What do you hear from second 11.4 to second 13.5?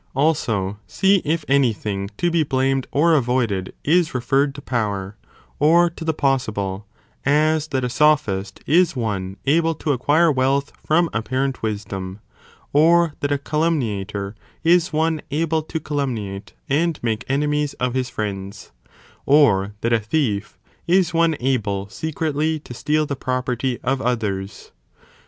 '°° *°™Y wisdom), or that a